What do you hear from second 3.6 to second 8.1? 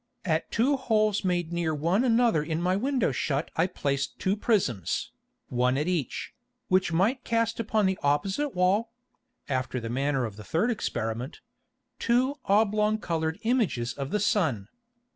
placed two Prisms, one at each, which might cast upon the